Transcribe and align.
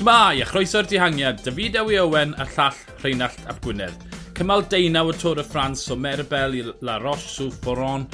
Shmai 0.00 0.40
a 0.40 0.46
chroeso'r 0.48 0.86
dihangiad, 0.88 1.42
David 1.44 1.74
Ewi 1.76 1.98
Owen 2.00 2.30
a 2.40 2.46
llall 2.54 2.76
Rheinald 3.02 3.42
Ap 3.52 3.58
Gwynedd. 3.60 4.04
Cymal 4.32 4.62
deunaw 4.72 5.10
y 5.12 5.16
Tôr 5.20 5.42
y 5.42 5.44
Ffrans 5.44 5.82
o 5.92 5.96
Merbel 6.00 6.54
i 6.56 6.62
La 6.88 6.94
Roche-sw 7.02 7.50
Foron. 7.60 8.06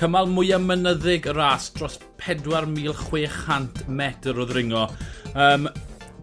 Cymal 0.00 0.26
mwyaf 0.34 0.64
mynyddig 0.64 1.28
y 1.30 1.34
ras 1.36 1.68
dros 1.76 2.00
4,600 2.24 3.86
metr 3.86 4.34
o 4.42 4.46
ddringo. 4.48 4.88
Um, 5.38 5.68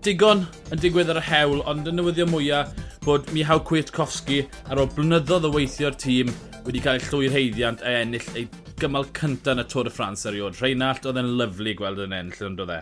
digon 0.04 0.44
yn 0.76 0.82
digwydd 0.84 1.14
ar 1.14 1.22
y 1.22 1.24
hewl, 1.30 1.64
ond 1.64 1.88
yn 1.88 1.96
newyddion 1.96 2.34
mwyaf 2.34 2.74
bod 3.06 3.32
Michał 3.32 3.64
Kwiatkowski 3.70 4.42
ar 4.68 4.82
ôl 4.84 4.92
blynyddoedd 4.98 5.48
o 5.48 5.54
weithio'r 5.54 5.96
tîm 5.96 6.34
wedi 6.66 6.84
cael 6.84 7.00
ei 7.00 7.08
llwy'r 7.08 7.38
heiddiant 7.38 7.86
a 7.88 7.96
ennill 8.02 8.28
ei 8.36 8.50
gymal 8.84 9.08
cyntaf 9.16 9.56
yn 9.56 9.64
y 9.64 9.66
Tôr 9.72 9.88
y 9.88 9.96
Ffrans 9.96 10.28
erioed. 10.28 10.60
Rheinald, 10.60 11.08
oedd 11.08 11.24
e'n 11.24 11.38
lyflu 11.40 11.78
gweld 11.80 12.04
yn 12.04 12.20
ennill 12.20 12.50
yn 12.50 12.60
doedd 12.60 12.76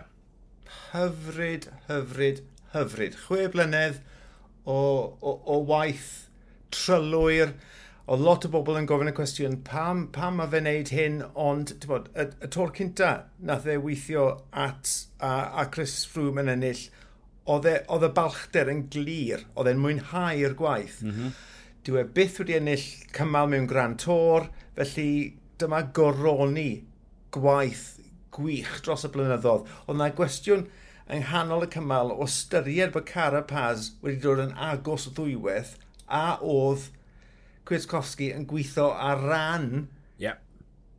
hyfryd, 0.92 1.68
hyfryd, 1.88 2.42
hyfryd. 2.74 3.16
Chwe 3.26 3.46
blynedd 3.52 4.00
o, 4.64 4.76
o, 5.20 5.38
o 5.44 5.60
waith 5.68 6.26
trylwyr. 6.74 7.54
O 8.04 8.18
lot 8.20 8.44
o 8.44 8.50
bobl 8.52 8.76
yn 8.76 8.88
gofyn 8.88 9.08
y 9.08 9.14
cwestiwn 9.16 9.62
pam, 9.64 10.04
pam 10.12 10.36
mae 10.36 10.50
fe 10.52 10.60
wneud 10.60 10.90
hyn, 10.92 11.22
ond 11.40 11.72
bod, 11.88 12.10
y, 12.12 12.26
y 12.44 12.50
tor 12.52 12.74
cynta 12.76 13.12
nath 13.40 13.64
e 13.70 13.78
weithio 13.80 14.26
at 14.52 14.90
a, 15.24 15.30
a 15.62 15.64
Chris 15.72 16.02
Froome 16.10 16.44
yn 16.44 16.52
ennill, 16.52 16.82
oedd 17.48 17.70
e, 17.70 17.78
y 17.80 18.10
balchder 18.18 18.68
yn 18.72 18.84
glir, 18.92 19.46
oedd 19.56 19.72
e'n 19.72 19.80
mwynhau'r 19.80 20.56
gwaith. 20.58 21.00
Mm 21.04 21.16
-hmm. 21.16 21.32
Dwi 21.84 22.02
e 22.02 22.04
byth 22.18 22.38
wedi 22.42 22.58
ennill 22.58 22.84
cymal 23.16 23.48
mewn 23.52 23.70
gran 23.72 23.96
tor, 24.00 24.50
felly 24.76 25.08
dyma 25.60 25.80
goroni 25.96 26.70
gwaith 27.32 27.94
gwych 28.34 28.80
dros 28.84 29.06
y 29.06 29.12
blynyddoedd. 29.14 29.68
Oedd 29.86 29.96
yna 29.98 30.10
gwestiwn 30.18 30.66
yng 31.04 31.24
nghanol 31.26 31.66
y 31.66 31.70
cymal 31.74 32.12
o 32.14 32.26
styried 32.30 32.94
bod 32.94 33.08
Carapaz 33.10 33.90
wedi 34.04 34.22
dod 34.22 34.40
yn 34.46 34.54
agos 34.70 35.08
ddwywedd 35.12 35.74
a 36.08 36.38
oedd 36.40 36.88
Kwiatkowski 37.68 38.30
yn 38.36 38.46
gweithio 38.48 38.90
ar 38.92 39.22
ran 39.24 39.68
yep. 40.20 40.40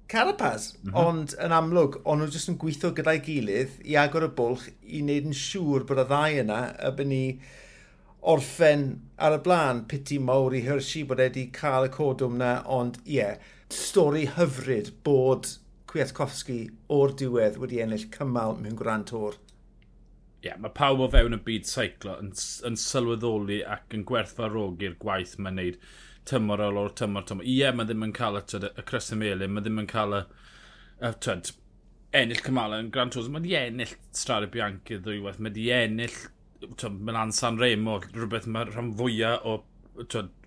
Carapaz. 0.09 0.71
Mm 0.81 0.91
-hmm. 0.91 1.05
Ond 1.05 1.35
yn 1.41 1.53
amlwg, 1.53 1.99
ond 2.03 2.21
nhw 2.21 2.29
jyst 2.33 2.49
yn 2.53 2.57
gweithio 2.61 2.93
gyda'i 2.97 3.21
gilydd 3.25 3.77
i 3.85 3.97
agor 4.01 4.27
y 4.27 4.31
bwlch 4.37 4.69
i 4.85 5.01
wneud 5.01 5.29
yn 5.31 5.37
siŵr 5.41 5.85
bod 5.89 6.01
y 6.05 6.07
ddau 6.09 6.39
yna 6.45 6.61
y 6.89 6.91
byn 6.97 7.13
ni 7.13 7.25
orffen 8.33 8.87
ar 9.21 9.37
y 9.37 9.41
blaen 9.45 9.83
piti 9.89 10.17
mawr 10.21 10.55
i 10.57 10.63
Hershey 10.65 11.05
bod 11.09 11.21
wedi 11.21 11.49
cael 11.53 11.89
y 11.89 11.93
codwm 11.93 12.39
yna, 12.39 12.53
ond 12.65 12.97
ie, 13.05 13.19
yeah, 13.19 13.37
stori 13.73 14.25
hyfryd 14.37 14.91
bod 15.05 15.49
Kwiatkowski 15.95 16.57
o'r 16.91 17.13
diwedd 17.15 17.55
wedi 17.61 17.77
ennill 17.79 18.09
cymal 18.11 18.57
mewn 18.59 18.75
Grand 18.75 19.05
Tour. 19.07 19.37
Ie, 20.41 20.49
yeah, 20.49 20.57
mae 20.59 20.73
pawb 20.75 20.99
o 21.05 21.07
fewn 21.13 21.37
y 21.37 21.39
byd 21.45 21.69
seiclo 21.69 22.17
yn, 22.19 22.33
yn 22.67 22.75
sylweddoli 22.81 23.61
ac 23.75 23.95
yn 23.95 24.03
gwerthfarogi'r 24.09 24.97
gwaith 24.99 25.37
mae'n 25.39 25.55
neud 25.61 25.77
tymor 26.27 26.63
ar 26.65 26.81
ôl 26.81 26.91
tymor 26.99 27.23
tymor. 27.29 27.47
Ie, 27.47 27.69
mae 27.71 27.87
ddim 27.87 28.03
yn 28.09 28.11
cael 28.17 28.41
y, 28.41 28.43
tyd, 28.51 28.67
y 28.67 28.83
cresymelu, 28.91 29.47
mae 29.47 29.63
ddim 29.63 29.79
yn 29.85 29.87
cael 29.93 30.17
y, 30.17 30.21
y 30.99 31.13
tyd, 31.23 31.53
ennill 32.19 32.43
cymalau 32.43 32.83
yn 32.83 32.91
Grand 32.91 33.15
Tours. 33.15 33.31
Mae 33.31 33.45
wedi 33.45 33.55
ennill 33.61 33.95
Strade 34.11 34.51
Bianchi 34.51 34.99
ddwywaith, 34.99 35.39
mae 35.39 35.53
wedi 35.53 35.69
ennill 35.77 36.19
Milan 36.99 37.31
San 37.39 37.61
Remo, 37.63 38.01
rhywbeth 38.11 38.51
mae 38.51 38.67
rhan 38.67 38.91
fwyaf 38.99 39.47
o 39.47 39.61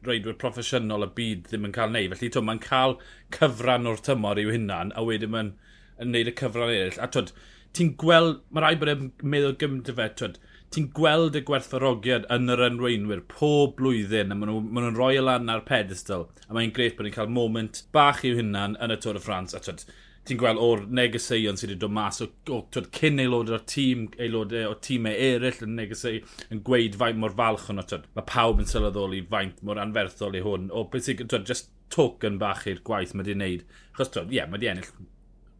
reidwyr 0.06 0.36
proffesiynol 0.40 1.06
y 1.06 1.10
byd 1.18 1.46
ddim 1.48 1.68
yn 1.68 1.74
cael 1.76 1.94
neud. 1.94 2.16
Felly 2.18 2.44
mae'n 2.48 2.62
cael 2.64 2.98
cyfran 3.34 3.88
o'r 3.90 4.02
tymor 4.04 4.40
i'w 4.42 4.52
hunan, 4.54 4.92
a 4.94 5.04
wedyn 5.06 5.32
mae'n 5.34 5.54
yn 6.02 6.12
neud 6.14 6.30
y 6.30 6.34
cyfran 6.38 6.72
eraill. 6.74 7.00
A 7.02 7.08
twyd, 7.12 7.32
ti'n 7.76 7.94
gweld, 8.00 8.42
mae 8.50 8.64
rai 8.64 8.76
bod 8.80 8.92
e'n 8.92 9.10
meddwl 9.22 9.56
gymryd 9.60 9.92
fe, 9.98 10.08
twyd, 10.20 10.38
ti'n 10.74 10.90
gweld 10.96 11.36
y 11.38 11.42
gwerthfarogiad 11.48 12.26
yn 12.34 12.52
yr 12.52 12.64
enweinwyr 12.66 13.22
pob 13.30 13.76
blwyddyn, 13.78 14.34
a 14.34 14.36
maen 14.36 14.52
nhw'n 14.52 14.68
ma 14.74 14.84
nhw 14.84 14.96
roi 14.98 15.14
lan 15.22 15.52
ar 15.52 15.64
pedestal, 15.68 16.26
a 16.48 16.56
mae'n 16.56 16.74
gret 16.76 16.98
bod 16.98 17.08
ni'n 17.08 17.16
cael 17.16 17.32
moment 17.32 17.82
bach 17.96 18.20
i'w 18.28 18.36
hunan 18.40 18.76
yn 18.84 18.92
y 18.92 18.98
Tôr 19.00 19.16
y 19.16 19.24
Ffrans, 19.24 19.56
a 19.56 19.62
twyd, 19.64 19.86
ti'n 20.28 20.40
gweld 20.40 20.60
o'r 20.62 20.84
negeseuon 20.98 21.58
sydd 21.58 21.72
wedi 21.72 21.80
dod 21.84 21.94
mas 21.96 22.20
o, 22.24 22.28
o 22.52 22.60
twyd, 22.74 22.90
cyn 22.98 23.22
aelod 23.22 23.52
o'r 23.54 23.64
tîm, 23.72 24.06
aelodau 24.20 24.60
e, 24.60 24.66
o 24.68 24.76
tîmau 24.84 25.16
eraill 25.28 25.64
yn 25.66 25.74
negeseu 25.78 26.20
yn 26.52 26.62
gweud 26.66 26.98
faint 27.00 27.20
mor 27.22 27.36
falch 27.38 27.68
hwnnw. 27.68 27.86
Twyd, 27.88 28.06
mae 28.18 28.28
pawb 28.28 28.62
yn 28.62 28.70
sylweddoli 28.70 29.22
faint 29.32 29.62
mor 29.66 29.80
anferthol 29.82 30.36
i 30.38 30.44
hwn. 30.44 30.68
O, 30.70 30.84
beth 30.92 31.08
sy'n, 31.08 31.24
twyd, 31.24 31.48
just 31.48 31.72
token 31.94 32.36
bach 32.42 32.66
i'r 32.68 32.84
gwaith 32.84 33.14
mae 33.14 33.24
wedi'i 33.24 33.38
wneud. 33.38 33.66
Chos, 33.96 34.12
twyd, 34.14 34.30
ie, 34.30 34.40
yeah, 34.40 34.50
mae 34.50 34.60
wedi 34.60 34.72
ennill 34.74 34.92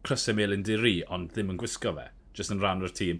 crysau 0.07 0.37
melyn 0.37 0.63
di 0.65 0.77
ri, 0.79 0.95
ond 1.11 1.33
ddim 1.33 1.53
yn 1.55 1.59
gwisgo 1.59 1.93
fe 1.97 2.09
just 2.39 2.53
yn 2.53 2.61
rhan 2.61 2.83
o'r 2.85 2.93
tîm. 2.95 3.17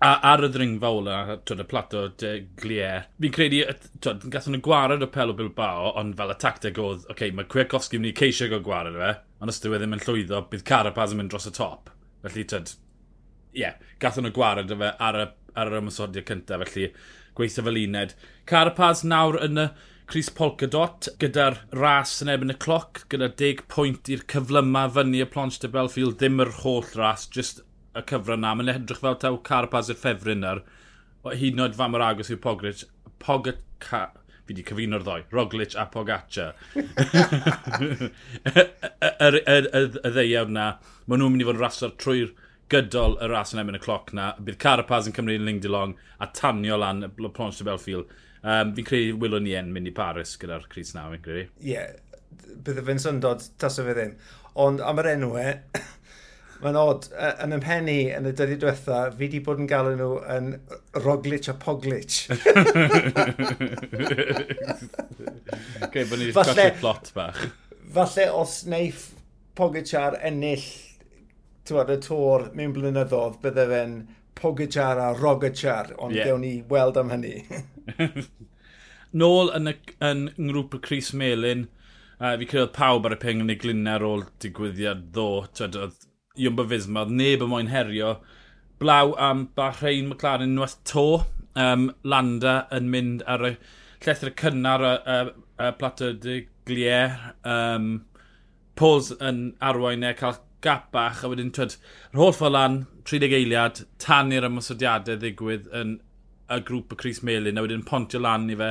A 0.00 0.14
ar 0.32 0.44
y 0.46 0.48
ddringfa 0.52 0.90
ola, 0.96 1.16
twyd, 1.44 1.62
y 1.64 1.66
plato 1.68 2.04
de 2.22 2.32
Glier, 2.60 3.08
fi'n 3.20 3.34
credu, 3.34 3.60
twyd, 4.04 4.24
gathen 4.32 4.56
nhw 4.56 4.62
gwared 4.64 5.04
o 5.04 5.10
Pelo 5.12 5.36
Bilbao, 5.36 5.90
ond 6.00 6.16
fel 6.18 6.32
y 6.32 6.38
tacteg 6.40 6.80
oedd, 6.80 7.02
oce, 7.04 7.10
okay, 7.12 7.34
mae 7.36 7.48
Kwiatkowski 7.52 8.00
mynd 8.00 8.12
i 8.12 8.16
ceisio 8.22 8.48
go 8.52 8.62
gwared 8.64 8.96
fe, 8.98 9.12
ond 9.42 9.50
os 9.50 9.58
dyw 9.62 9.74
e 9.74 9.82
ddim 9.82 9.96
yn 9.96 10.02
llwyddo, 10.04 10.44
bydd 10.52 10.66
Carapaz 10.68 11.12
yn 11.14 11.18
mynd 11.18 11.32
dros 11.32 11.48
y 11.50 11.52
top. 11.56 11.90
Felly, 12.22 12.44
tyd, 12.46 12.76
ie, 13.50 13.64
yeah, 13.64 13.80
gathon 14.02 14.28
nhw 14.28 14.36
gwared 14.36 14.70
fe 14.70 14.90
ar 15.02 15.18
y, 15.18 15.24
ar 15.58 15.70
yr 15.70 15.80
ymwysodiad 15.80 16.28
cyntaf, 16.28 16.62
felly 16.68 16.92
gweithio 17.34 17.64
fel 17.66 17.80
uned. 17.80 18.14
Carapaz 18.46 19.02
nawr 19.02 19.40
yn 19.42 19.64
y 19.64 19.66
Chris 20.12 20.30
Polkadot 20.38 21.08
gyda'r 21.22 21.58
ras 21.74 22.14
yn 22.22 22.30
ebyn 22.30 22.54
y 22.54 22.58
cloc, 22.62 23.02
gyda 23.10 23.32
10 23.42 23.64
pwynt 23.72 24.12
i'r 24.12 24.22
cyflyma 24.30 24.86
fyny 24.94 25.22
y 25.24 25.28
plonch 25.34 25.58
de 25.62 25.70
Belfield, 25.74 26.18
ddim 26.20 26.42
yr 26.44 26.54
holl 26.62 26.86
ras, 26.94 27.26
just 27.26 27.64
y 27.98 28.06
cyfran 28.08 28.44
na. 28.46 28.54
Mae'n 28.54 28.74
edrych 28.76 29.02
fel 29.02 29.18
taw 29.22 29.42
Carapaz 29.48 29.90
i'r 29.90 29.98
ffefryn 29.98 30.46
ar, 30.46 30.62
hyd 31.26 31.56
yn 31.56 31.66
oed 31.66 31.78
fam 31.78 31.98
yr 31.98 32.06
agos 32.12 32.30
i'r 32.30 32.42
Pogric. 32.44 32.86
Pogat 33.22 33.62
fi 34.46 34.54
wedi 34.54 34.64
cyfuno'r 34.66 35.04
ddoi, 35.06 35.22
Roglic 35.32 35.76
a 35.78 35.86
Pogacar. 35.92 36.54
y, 36.74 36.76
y, 39.60 39.62
ddeiawd 40.08 40.50
na, 40.52 40.66
maen 41.06 41.22
nhw'n 41.22 41.34
mynd 41.34 41.44
i 41.44 41.48
fod 41.48 41.58
yn 41.58 41.62
raso'r 41.62 41.94
trwy'r 42.02 42.32
gydol 42.72 43.18
y 43.22 43.28
ras 43.30 43.54
yn 43.54 43.62
emyn 43.62 43.78
y 43.78 43.82
cloc 43.82 44.06
na. 44.16 44.32
Bydd 44.42 44.60
Carapaz 44.62 45.08
yn 45.08 45.16
cymryd 45.16 45.42
yn 45.42 45.48
Ling 45.48 45.62
Dilong 45.62 45.92
a 46.22 46.24
tanio 46.34 46.76
lan 46.80 47.06
y 47.06 47.10
Plonge 47.22 47.58
de 47.60 47.68
Belfield. 47.68 48.14
Um, 48.42 48.72
fi'n 48.74 48.88
credu 48.88 49.18
wylwn 49.22 49.44
ni 49.46 49.54
en 49.58 49.70
mynd 49.74 49.90
i 49.90 49.94
Paris 49.94 50.34
gyda'r 50.40 50.66
Cris 50.72 50.94
na, 50.96 51.02
fi'n 51.12 51.24
credu. 51.24 51.44
Ie, 51.62 51.74
yeah. 51.74 51.92
bydde 52.66 52.86
fe'n 52.88 53.02
syndod 53.02 53.44
tas 53.62 53.78
o 53.78 53.86
fe 53.86 53.96
ddim. 53.98 54.16
Ond 54.62 54.82
am 54.84 55.00
yr 55.00 55.12
enw 55.14 55.30
e, 55.40 55.48
Mae'n 56.62 56.76
od, 56.78 57.08
yn 57.42 57.56
ym 57.56 57.62
mhen 57.64 57.88
i, 57.90 57.98
yn 58.14 58.28
y 58.30 58.32
dyddi 58.38 58.56
diwetha, 58.62 58.98
fi 59.10 59.24
wedi 59.24 59.40
bod 59.42 59.58
yn 59.62 59.66
galw 59.70 59.96
nhw 59.98 60.12
yn 60.30 60.52
Roglic 61.02 61.48
a 61.50 61.54
Poglic. 61.58 62.20
okay, 65.82 66.04
bod 66.06 66.20
ni'n 66.20 66.30
falle, 66.36 66.68
plot 66.78 67.10
bach. 67.16 67.40
Falle 67.96 68.28
os 68.30 68.60
neif 68.70 69.08
Pogacar 69.58 70.14
ennill 70.22 70.68
tywed, 71.66 71.90
y 71.90 71.98
tor 72.06 72.46
mewn 72.54 72.72
blynyddoedd, 72.76 73.40
bydde 73.42 73.66
fe'n 73.72 73.98
Pogacar 74.38 75.02
a 75.02 75.10
Rogacar, 75.18 75.92
ond 75.98 76.14
yeah. 76.14 76.30
gewn 76.30 76.46
ni 76.46 76.54
weld 76.70 76.96
am 77.00 77.10
hynny. 77.12 77.42
Nôl 79.22 79.50
yn, 79.58 79.74
y, 79.74 79.76
yn 80.06 80.28
ngrwp 80.38 80.78
y 80.78 80.82
Cris 80.86 81.10
Melin, 81.12 81.66
uh, 82.22 82.36
fi 82.38 82.48
credu 82.48 82.70
pawb 82.78 83.10
ar 83.10 83.18
y 83.18 83.20
peng 83.26 83.42
yn 83.44 83.52
ei 83.52 83.58
glunio 83.60 83.98
ar 83.98 84.06
ôl 84.08 84.24
digwyddiad 84.42 85.10
ddo. 85.12 85.28
Tyd, 85.58 85.76
oedd 85.76 85.98
Iwmba 86.32 86.64
Fisma, 86.64 87.02
oedd 87.04 87.12
neb 87.12 87.42
yn 87.44 87.50
moyn 87.52 87.68
herio. 87.68 88.14
Blaw 88.80 89.12
am 89.20 89.48
Bahrein 89.56 90.06
McLaren 90.08 90.54
unwaith 90.54 90.78
to. 90.88 91.24
Um, 91.52 91.90
Landa 92.08 92.62
yn 92.72 92.86
mynd 92.88 93.24
ar 93.28 93.42
y 93.44 93.50
llethr 94.00 94.30
cynnar 94.40 94.80
y, 94.80 94.92
y, 94.96 95.16
y 95.60 95.72
plato 95.76 96.12
de 96.16 96.38
Glier. 96.64 97.18
Um, 97.44 98.06
Pauls 98.80 99.10
yn 99.20 99.42
arwain 99.60 100.06
e, 100.08 100.14
cael 100.16 100.38
gap 100.64 100.86
bach, 100.94 101.20
a 101.20 101.28
wedyn, 101.28 101.50
twyd, 101.52 101.74
yr 102.14 102.22
holl 102.22 102.32
ffordd 102.32 102.54
lan, 102.54 102.78
30 103.10 103.36
eiliad, 103.36 103.82
tanu'r 104.00 104.46
ymwysodiadau 104.48 105.20
ddigwydd 105.20 105.68
yn 105.76 105.98
y 106.48 106.58
grŵp 106.64 106.94
y 106.96 106.98
Cris 107.02 107.20
Melin, 107.26 107.60
a 107.60 107.66
wedyn 107.66 107.84
pontio 107.84 108.22
lan 108.22 108.48
i 108.48 108.56
fe. 108.56 108.70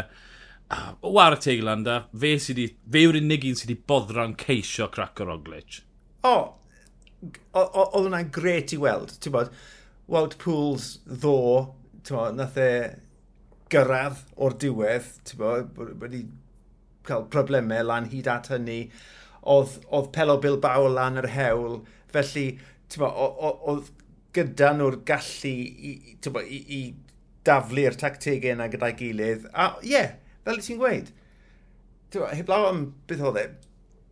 O 1.05 1.13
ar 1.21 1.37
y 1.37 1.41
teiglan 1.45 1.85
da, 1.85 1.99
fe, 2.17 2.33
sy 2.41 2.57
di, 2.57 2.65
fe 2.89 3.05
yw'r 3.05 3.19
unig 3.21 3.45
un 3.51 3.59
sydd 3.59 3.75
wedi 3.75 3.85
boddran 3.91 4.33
ceisio 4.39 4.89
Craco 4.89 5.29
Roglic. 5.29 5.83
O, 6.25 6.33
oh, 6.33 6.43
oedd 7.21 7.95
hwnna'n 7.95 8.31
gret 8.33 8.73
i 8.75 8.79
weld, 8.81 9.15
ti'n 9.21 9.35
bod, 9.35 9.53
Wout 10.11 10.35
Pools 10.41 10.95
ddo, 11.07 11.37
ti'n 12.03 12.17
bod, 12.17 12.37
nath 12.37 12.59
e 12.59 12.71
gyrraedd 13.71 14.21
o'r 14.41 14.57
diwedd, 14.61 15.09
ti'n 15.27 15.41
bod, 15.41 15.81
wedi 16.01 16.25
cael 17.07 17.27
problemau 17.33 17.85
lan 17.87 18.09
hyd 18.11 18.29
at 18.31 18.51
hynny, 18.53 18.81
oedd, 19.41 19.77
oedd 19.89 20.11
Pelo 20.15 20.37
Bilbao 20.41 20.89
lan 20.91 21.21
yr 21.21 21.29
hewl, 21.35 21.79
felly, 22.13 22.47
ti'n 22.91 23.05
bod, 23.05 23.39
oedd 23.71 23.93
gyda 24.35 24.73
nhw'r 24.77 25.01
gallu 25.07 25.53
i, 25.53 25.95
bod, 26.27 26.43
i, 26.45 26.61
i 26.77 26.81
daflu'r 27.47 27.97
tactegau 27.99 28.55
yna 28.55 28.69
gyda'i 28.71 28.97
gilydd, 28.99 29.49
a 29.53 29.73
ie, 29.81 29.93
yeah, 29.95 30.13
fel 30.45 30.61
ti'n 30.61 30.81
gweud, 30.81 31.11
ti'n 32.09 32.23
bod, 32.23 32.33
heblaw 32.37 32.69
am 32.69 32.87
beth 33.09 33.25
oedd 33.29 33.41
e, 33.41 33.49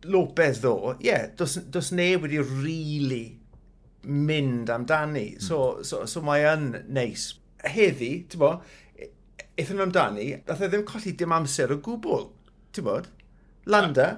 Lopez 0.08 0.62
ddo, 0.62 0.94
ie, 0.96 1.10
yeah, 1.10 1.28
dos, 1.36 1.58
dos 1.68 1.90
neb 1.92 2.24
wedi 2.24 2.40
rili 2.40 2.62
really 2.64 3.24
mynd 4.04 4.70
amdani. 4.70 5.34
Mm. 5.36 5.42
So, 5.42 5.82
so, 5.82 6.06
so 6.06 6.22
mae 6.24 6.46
yn 6.48 6.72
neis. 6.88 7.34
Heddi, 7.60 8.12
ti'n 8.30 8.40
bo, 8.40 8.54
e, 8.96 9.10
eithon 9.58 9.76
nhw 9.76 9.86
amdani, 9.88 10.26
dath 10.46 10.64
e 10.64 10.70
ddim 10.72 10.86
colli 10.88 11.12
dim 11.18 11.34
amser 11.36 11.74
o 11.74 11.78
gwbl, 11.84 12.28
ti'n 12.72 12.86
bod? 12.86 13.10
Landa, 13.70 14.08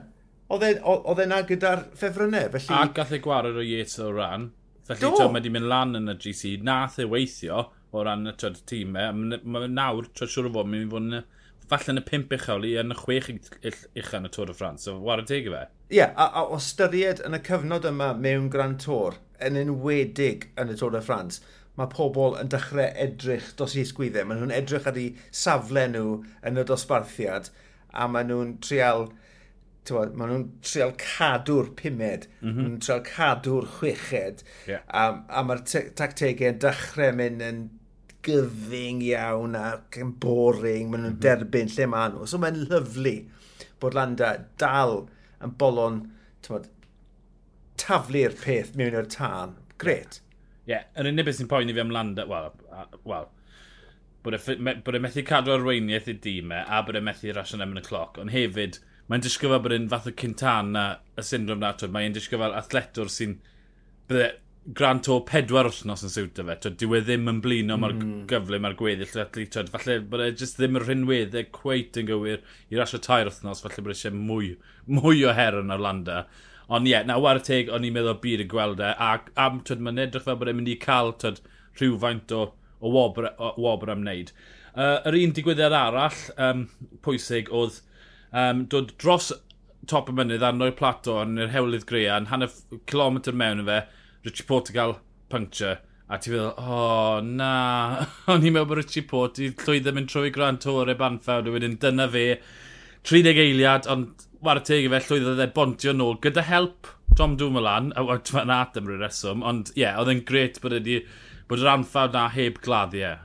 e, 0.52 0.72
oedd 0.78 1.22
e 1.24 1.28
na 1.28 1.42
gyda'r 1.48 1.88
ffefrynnau, 1.98 2.50
felly... 2.54 2.76
A 2.78 2.86
gath 2.94 3.14
e 3.16 3.22
gwared 3.24 3.58
o 3.58 3.66
Yates 3.66 3.98
o 4.02 4.12
ran, 4.14 4.50
felly 4.86 5.02
Do. 5.02 5.26
mae 5.26 5.40
wedi 5.40 5.54
mynd 5.56 5.70
lan 5.72 5.98
yn 5.98 6.14
y 6.14 6.18
GC, 6.22 6.56
nath 6.66 7.00
e 7.02 7.08
weithio 7.10 7.66
o 7.92 8.06
ran 8.06 8.30
y 8.30 8.36
tîmau, 8.38 9.10
e. 9.10 9.42
mae 9.42 9.70
nawr, 9.72 10.12
trwy'n 10.14 10.34
siŵr 10.36 10.52
o 10.52 10.54
fod, 10.54 10.70
mae'n 10.70 10.86
mynd 10.86 10.86
i 10.86 10.92
fod 10.94 11.08
yn 11.10 11.40
falle 11.70 11.94
yn 11.94 12.00
y 12.00 12.04
pimp 12.08 12.32
uchel 12.36 12.66
i 12.68 12.74
yn 12.82 12.94
y 12.94 12.98
chwech 12.98 13.30
uchel 13.32 14.18
yn 14.20 14.28
y 14.28 14.32
Tôr 14.34 14.52
y 14.52 14.56
Ffrans, 14.56 14.86
so 14.86 14.98
war 15.00 15.22
y 15.22 15.26
teg 15.28 15.48
i 15.48 15.54
fe. 15.54 15.64
Ie, 15.92 15.98
yeah, 16.00 16.12
a, 16.16 16.28
a 16.40 16.44
o 16.54 16.60
styried 16.62 17.22
yn 17.26 17.36
y 17.36 17.42
cyfnod 17.46 17.88
yma 17.88 18.12
mewn 18.18 18.50
Grand 18.52 18.80
Tôr, 18.82 19.18
yn 19.42 19.58
enwedig 19.60 20.48
yn 20.60 20.72
y 20.72 20.78
Tôr 20.78 20.96
y 20.98 21.02
Ffrans, 21.02 21.42
mae 21.78 21.88
pobl 21.92 22.36
yn 22.40 22.52
dechrau 22.52 22.90
edrych 23.00 23.52
dos 23.56 23.74
i 23.80 23.84
sgwyddau. 23.88 24.28
Maen 24.28 24.42
nhw'n 24.42 24.54
edrych 24.54 24.88
ar 24.90 24.98
ei 25.00 25.10
safle 25.32 25.86
nhw 25.88 26.18
yn 26.48 26.60
y 26.60 26.64
dosbarthiad 26.68 27.48
a 27.92 28.08
maen 28.08 28.32
nhw'n 28.32 28.56
trial 28.64 29.08
Tywod, 29.88 30.12
maen 30.14 30.30
nhw'n 30.30 30.42
trial 30.62 30.92
cadw'r 31.00 31.72
pumed, 31.78 32.28
mm 32.28 32.44
mhm. 32.46 32.50
-hmm. 32.50 32.58
maen 32.58 32.68
nhw'n 32.68 32.82
trial 32.86 33.00
cadw'r 33.08 33.64
chweched, 33.78 34.44
yeah. 34.70 34.84
a, 34.86 35.08
a 35.26 35.42
mae'r 35.42 35.64
tactegau 35.98 36.52
yn 36.52 36.60
dechrau 36.62 37.16
mynd 37.18 37.42
yn 37.42 37.64
gyfing 38.26 39.02
iawn 39.06 39.56
ac 39.58 39.98
yn 40.00 40.14
boring, 40.22 40.90
maen 40.90 41.04
nhw'n 41.04 41.12
mm 41.12 41.16
-hmm. 41.16 41.22
derbyn 41.24 41.72
lle 41.74 41.88
maen 41.90 42.16
nhw. 42.16 42.28
So 42.30 42.40
mae'n 42.42 42.62
lyflu 42.70 43.16
bod 43.82 43.96
Landa 43.98 44.34
dal 44.62 45.06
yn 45.42 45.54
bolon 45.58 46.02
taflu'r 47.82 48.34
peth 48.42 48.74
mewn 48.78 48.98
i'r 48.98 49.08
tân. 49.10 49.56
Gret. 49.82 50.20
Ie, 50.62 50.76
yeah. 50.76 50.84
yn 50.98 51.10
unig 51.10 51.26
beth 51.26 51.40
sy'n 51.40 51.50
poeni 51.50 51.74
fi 51.74 51.82
am 51.82 51.90
Landa, 51.94 52.26
wel, 52.30 52.52
well, 53.08 53.30
bod 54.22 54.94
e 54.94 55.02
methu 55.02 55.24
cadw 55.26 55.56
arweiniaeth 55.56 56.10
i 56.12 56.14
dîmau 56.22 56.60
e, 56.60 56.66
a 56.76 56.82
bod 56.86 56.98
e 56.98 57.02
methu 57.02 57.34
rasio'n 57.34 57.64
yn 57.64 57.80
y 57.80 57.84
cloc, 57.86 58.20
ond 58.22 58.30
hefyd, 58.34 58.78
mae'n 59.10 59.24
disgyfo 59.24 59.58
bod 59.64 59.74
e'n 59.74 59.90
fath 59.90 60.06
o 60.06 60.14
Cintana, 60.22 60.84
y 61.18 61.26
syndrom 61.26 61.62
na, 61.62 61.72
mae'n 61.96 62.14
disgyfo 62.14 62.52
athletwr 62.54 63.10
sy'n, 63.10 63.34
bydde, 64.10 64.28
Grand 64.70 65.02
Tour 65.02 65.24
pedwar 65.26 65.66
wythnos 65.66 66.04
yn 66.06 66.12
siwta 66.14 66.44
fe. 66.46 66.54
Twyd, 66.62 66.76
dyw 66.78 66.92
e 66.94 67.00
ddim 67.02 67.30
yn 67.32 67.40
blino 67.42 67.74
mae'r 67.82 67.96
mm. 67.96 68.12
gyfle, 68.30 68.60
mae'r 68.62 68.76
gweddill. 68.78 69.16
Atli, 69.18 69.48
twyd, 69.50 69.72
falle 69.72 69.96
bod 70.06 70.22
e 70.22 70.28
jyst 70.38 70.60
ddim 70.60 70.78
yn 70.78 70.84
rhinweddau 70.84 71.48
cweit 71.56 71.98
yn 71.98 72.06
gywir 72.06 72.44
i 72.70 72.78
rasio 72.78 73.00
tair 73.02 73.26
wythnos. 73.26 73.64
Falle 73.64 73.82
bod 73.82 73.94
eisiau 73.96 74.14
mwy, 74.14 74.52
mwy 74.86 75.24
o 75.26 75.34
her 75.34 75.58
yn 75.58 75.74
Orlando. 75.74 76.20
Ond 76.70 76.86
ie, 76.86 76.92
yeah, 76.94 77.02
na 77.08 77.18
war 77.18 77.42
teg, 77.42 77.72
o'n 77.74 77.88
i'n 77.88 77.96
meddwl 77.96 78.20
byd 78.22 78.44
y 78.44 78.46
gweld 78.52 78.80
e. 78.80 78.92
A 78.94 79.16
a 79.18 79.48
twyd, 79.66 79.82
mae'n 79.82 79.98
edrych 80.04 80.28
fel 80.28 80.38
bod 80.38 80.52
e'n 80.52 80.60
mynd 80.60 80.70
i 80.70 80.76
cael 80.84 81.10
twyd, 81.18 81.40
rhywfaint 81.80 82.34
o, 82.38 82.44
o 82.78 82.92
wobr, 82.94 83.32
o, 83.34 83.50
wobr 83.64 83.90
am 83.96 84.04
wneud. 84.06 84.30
Uh, 84.72 85.00
yr 85.10 85.18
un 85.18 85.34
digwyddiad 85.36 85.74
arall 85.76 86.20
um, 86.40 86.68
pwysig 87.04 87.50
oedd 87.52 87.82
um, 88.30 88.62
dod 88.70 88.94
dros 89.02 89.32
top 89.90 90.08
y 90.08 90.14
mynydd 90.16 90.46
arno'r 90.46 90.76
plato 90.78 91.18
yn 91.24 91.34
yr 91.42 91.50
hewlydd 91.52 91.88
grean, 91.90 92.30
hanner 92.30 92.54
kilometr 92.86 93.34
mewn 93.36 93.64
yn 93.64 93.68
fe, 93.68 93.80
Richie 94.24 94.46
Port 94.46 94.70
gael 94.74 94.96
puncture, 95.32 95.78
a 96.06 96.18
ti'n 96.18 96.34
feddwl, 96.34 96.50
o 96.60 96.74
oh, 96.78 97.22
na, 97.24 97.52
o'n 98.30 98.44
i'n 98.44 98.54
meddwl 98.54 98.68
bod 98.70 98.82
Richie 98.82 99.06
Port 99.08 99.40
i 99.42 99.50
llwyddo 99.50 99.94
mynd 99.96 100.10
trwy 100.12 100.30
Grand 100.34 100.62
Tour 100.62 100.90
e 100.92 100.96
banffawd, 100.98 101.50
wedyn 101.50 101.78
dyna 101.82 102.06
fe, 102.12 102.26
30 103.08 103.40
eiliad, 103.42 103.88
ond 103.90 104.26
war 104.46 104.60
y 104.60 104.66
teg 104.66 104.86
i 104.86 104.92
fe 104.92 105.00
llwyddo 105.08 105.34
dde 105.38 105.48
bontio 105.56 105.94
nôl 105.96 106.20
gyda 106.22 106.44
help 106.46 106.90
Tom 107.18 107.36
Dumoulin, 107.36 107.90
a 107.96 108.04
wawt 108.06 108.30
fan 108.32 108.50
at 108.50 108.78
am 108.78 108.86
ryw 108.88 109.00
reswm, 109.02 109.42
ond 109.44 109.74
ie, 109.74 109.82
yeah, 109.82 109.98
oedd 110.00 110.12
e'n 110.12 110.22
gret 110.28 110.62
bod 110.62 110.72
e 110.72 110.80
ydi 110.80 111.02
bod 111.50 111.60
yr 111.60 111.72
anffawd 111.74 112.14
na 112.16 112.28
heb 112.32 112.60
gladdiau. 112.64 113.18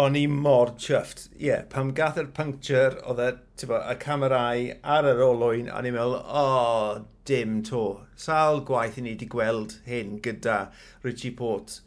O'n 0.00 0.14
i 0.16 0.26
mor 0.30 0.70
chyfft, 0.80 1.24
ie, 1.32 1.48
yeah, 1.48 1.64
pam 1.72 1.90
gath 1.96 2.20
yr 2.20 2.28
puncture, 2.36 3.00
oedd 3.10 3.24
e, 3.24 3.30
y 3.66 3.96
camerau 4.04 4.68
ar 4.96 5.08
yr 5.10 5.24
olwyn, 5.26 5.72
a 5.72 5.80
ni'n 5.82 5.96
meddwl, 5.96 6.14
o, 6.20 6.44
oh, 6.44 7.00
dim 7.30 7.60
to. 7.66 7.84
Sal 8.18 8.64
gwaith 8.66 8.98
i 8.98 9.04
ni 9.04 9.14
wedi 9.14 9.28
gweld 9.30 9.76
hyn 9.86 10.18
gyda 10.24 10.64
Richie 11.04 11.34
Port 11.36 11.78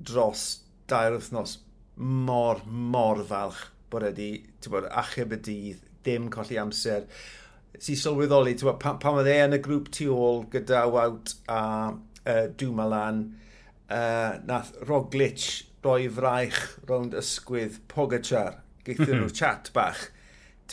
dros 0.00 0.44
dair 0.88 1.12
wythnos 1.18 1.58
mor, 2.00 2.62
mor 2.66 3.20
falch 3.28 3.66
bod 3.92 4.06
wedi 4.06 4.30
bod, 4.70 4.88
achub 5.02 5.34
y 5.36 5.40
dydd, 5.48 5.82
dim 6.06 6.30
colli 6.32 6.58
amser. 6.60 7.04
Si 7.80 7.96
sylweddoli, 7.98 8.56
bod, 8.62 8.78
pan, 8.82 8.98
pan 9.02 9.20
oedd 9.20 9.28
e 9.30 9.36
yn 9.44 9.58
y 9.58 9.60
grŵp 9.64 9.90
tu 9.94 10.08
ôl 10.14 10.46
gyda 10.52 10.86
Wout 10.90 11.34
a 11.50 11.60
uh, 11.90 12.46
Dumalan, 12.56 13.24
uh, 13.90 14.38
nath 14.46 14.72
Roglic 14.88 15.66
roi 15.84 16.08
fraich 16.12 16.60
rownd 16.88 17.16
ysgwydd 17.20 17.80
Pogacar, 17.92 18.60
geithio 18.86 19.16
nhw 19.18 19.30
chat 19.34 19.72
bach, 19.76 20.08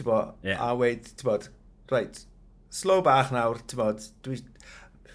bo, 0.04 0.22
yeah. 0.46 0.62
a 0.62 0.76
wedi, 0.78 1.16
bod, 1.26 1.50
reit, 1.92 2.27
slow 2.74 3.04
bach 3.06 3.32
nawr, 3.34 3.62
ti'n 3.66 3.80
bod, 3.80 4.06
dwi, 4.26 4.40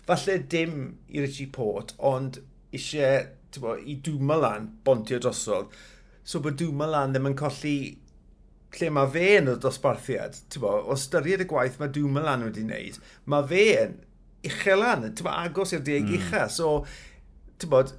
falle 0.09 0.39
dim 0.53 0.77
i 1.13 1.23
Richie 1.23 1.51
Port, 1.53 1.95
ond 1.99 2.41
eisiau, 2.75 3.27
ti'n 3.53 3.65
bod, 3.65 3.83
i 3.87 3.99
Dwmalan 4.05 4.71
bontio 4.87 5.21
drosodd, 5.23 5.75
so 6.25 6.41
bod 6.45 6.59
Dwmalan 6.61 7.15
ddim 7.15 7.33
yn 7.33 7.39
colli 7.39 7.77
lle 8.73 8.89
mae 8.95 9.11
fe 9.13 9.27
yn 9.41 9.51
y 9.53 9.59
dosbarthiad, 9.61 10.39
ti'n 10.53 10.65
bod, 10.65 10.87
o 10.89 10.97
styried 10.99 11.45
y 11.45 11.49
gwaith 11.51 11.77
mae 11.81 11.93
Dwmalan 11.93 12.47
wedi 12.49 12.65
wneud, 12.65 13.03
mae 13.29 13.49
fe 13.51 13.67
yn 13.83 13.99
uchelan, 14.49 15.05
ti'n 15.11 15.29
bod, 15.29 15.37
agos 15.37 15.77
i'r 15.77 15.85
deg 15.87 16.09
mm. 16.09 16.17
ucha, 16.19 16.47
so, 16.53 16.79
ti'n 17.61 17.73
bod, 17.73 17.93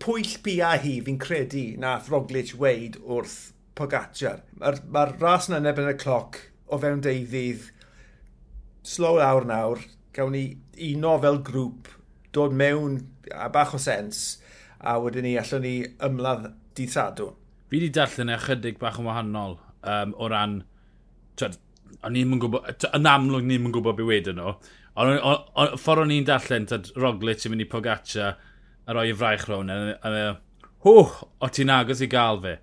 pwyll 0.00 0.38
bia 0.44 0.72
hi 0.80 0.96
fi'n 1.04 1.20
credu 1.20 1.66
nath 1.80 2.08
Roglic 2.08 2.54
weid 2.60 2.96
wrth 3.04 3.52
Pogacar. 3.76 4.40
Mae'r 4.56 4.78
ma 4.88 5.02
ras 5.10 5.50
yna 5.50 5.60
yn 5.60 5.90
y 5.90 5.96
cloc 6.00 6.38
o 6.72 6.78
fewn 6.80 7.02
deuddydd, 7.04 7.66
slow 8.86 9.18
lawr 9.18 9.46
nawr, 9.48 9.82
gawn 10.14 10.34
ni 10.36 10.44
uno 10.92 11.16
fel 11.22 11.40
grŵp, 11.44 11.90
dod 12.36 12.54
mewn 12.56 13.00
a 13.34 13.50
bach 13.52 13.74
o 13.74 13.80
sens, 13.82 14.38
a 14.78 14.96
wedyn 15.02 15.26
ni 15.26 15.34
allwn 15.40 15.64
ni 15.64 15.74
ymladd 16.06 16.50
dydd 16.76 16.94
sadwn. 16.94 17.34
Fi 17.66 17.80
wedi 17.80 17.90
darllen 17.92 18.30
ychydig 18.36 18.80
bach 18.82 19.00
yn 19.02 19.08
wahanol 19.10 19.58
um, 19.82 20.16
o 20.16 20.30
ran... 20.30 20.60
Twed, 21.36 21.58
o'n 22.06 22.16
i'n 22.16 22.38
gwybod, 22.40 22.86
yn 22.96 23.08
amlwg 23.10 23.46
ni'n 23.46 23.72
gwybod 23.74 23.98
beth 23.98 24.08
wedyn 24.08 24.38
nhw. 24.38 24.54
Ond 24.96 25.80
ffordd 25.80 26.06
o'n 26.06 26.14
i'n 26.14 26.28
darllen, 26.28 26.68
tad 26.70 26.92
Roglic 26.96 27.44
yn 27.44 27.52
mynd 27.52 27.66
i 27.66 27.68
Pogaccia 27.68 28.30
a 28.86 28.94
roi 28.94 29.10
y 29.10 29.16
fraich 29.18 29.48
rown, 29.50 29.72
a, 29.72 29.96
a, 30.06 30.28
hwch, 30.86 31.18
o 31.42 31.50
ti'n 31.52 31.72
agos 31.74 32.00
i 32.04 32.08
gael 32.10 32.38
fe. 32.44 32.54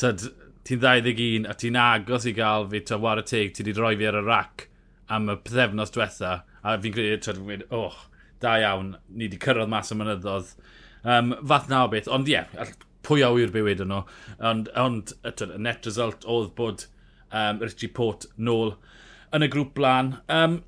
Tad, 0.00 0.24
ti'n 0.66 0.80
21 0.80 1.46
a 1.50 1.54
ti'n 1.58 1.78
agos 1.78 2.26
i 2.26 2.34
gael 2.36 2.66
fi, 2.72 2.80
ta 2.88 2.98
war 3.02 3.20
y 3.20 3.26
teg, 3.28 3.52
ti 3.54 3.66
wedi 3.66 3.76
roi 3.76 3.94
fi 4.00 4.08
ar 4.08 4.18
y 4.22 4.24
rac 4.24 4.66
am 5.10 5.30
y 5.32 5.36
pethefnos 5.44 5.92
diwetha, 5.94 6.36
a 6.62 6.76
fi'n 6.82 6.94
credu, 6.94 7.18
twyd, 7.24 7.66
oh, 7.74 7.96
da 8.42 8.56
iawn, 8.62 8.94
ni 9.08 9.26
wedi 9.26 9.40
cyrraedd 9.42 9.72
mas 9.72 9.92
y 9.92 9.98
mynyddodd. 9.98 10.54
Um, 11.00 11.34
fath 11.46 11.68
na 11.72 11.84
o 11.86 11.90
beth, 11.92 12.08
ond 12.12 12.28
ie, 12.28 12.36
yeah, 12.38 12.72
pwy 13.06 13.24
a 13.24 13.30
wyr 13.34 13.52
be 13.52 13.64
wedyn 13.64 13.90
nhw. 13.92 14.02
Ond, 14.50 14.70
ond 14.78 15.14
y 15.24 15.50
net 15.58 15.88
result 15.88 16.26
oedd 16.28 16.52
bod 16.58 16.86
um, 17.32 17.60
Richie 17.62 17.90
Port 17.92 18.28
nôl 18.36 18.74
yn 19.34 19.46
y 19.46 19.50
grŵp 19.52 19.74
blaen. 19.78 20.14
Um, 20.32 20.60